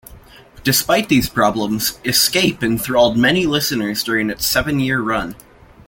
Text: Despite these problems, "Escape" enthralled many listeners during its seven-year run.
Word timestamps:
Despite 0.63 1.09
these 1.09 1.29
problems, 1.29 1.99
"Escape" 2.03 2.63
enthralled 2.63 3.17
many 3.19 3.45
listeners 3.45 4.01
during 4.03 4.31
its 4.31 4.47
seven-year 4.47 4.99
run. 4.99 5.35